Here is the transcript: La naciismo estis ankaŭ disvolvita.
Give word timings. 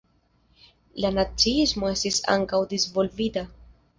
La 1.03 1.11
naciismo 1.17 1.91
estis 1.97 2.19
ankaŭ 2.37 2.65
disvolvita. 2.75 3.47